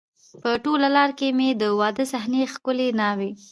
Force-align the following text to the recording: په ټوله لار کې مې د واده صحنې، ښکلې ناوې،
په 0.41 0.49
ټوله 0.63 0.87
لار 0.95 1.09
کې 1.17 1.27
مې 1.37 1.49
د 1.61 1.63
واده 1.79 2.03
صحنې، 2.11 2.41
ښکلې 2.53 2.87
ناوې، 3.01 3.31